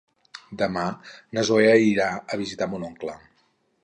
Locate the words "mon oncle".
2.73-3.15